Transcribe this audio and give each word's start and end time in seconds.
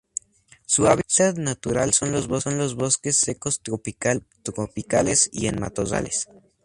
Su 0.65 0.87
hábitat 0.87 1.37
natural 1.37 1.93
son 1.93 2.11
los 2.11 2.25
bosques 2.27 3.19
secos 3.19 3.61
tropicales 3.61 4.23
y 4.33 4.41
subtropicales 4.43 5.29
y 5.31 5.45
en 5.45 5.59
matorrales. 5.59 6.27